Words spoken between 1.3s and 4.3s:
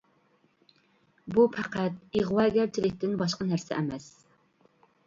بۇ پەقەت ئىغۋاگەرچىلىكتىن باشقا نەرسە ئەمەس.